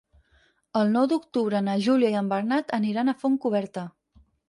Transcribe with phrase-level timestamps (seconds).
[0.81, 3.89] El nou d'octubre na Júlia i en Bernat aniran a Fontcoberta.